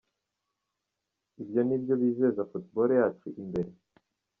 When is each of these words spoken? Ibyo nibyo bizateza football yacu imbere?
Ibyo 1.41 1.61
nibyo 1.67 1.93
bizateza 2.01 2.49
football 2.51 2.89
yacu 2.99 3.27
imbere? 3.41 3.71